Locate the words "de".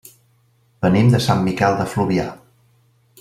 1.15-1.19, 1.83-1.87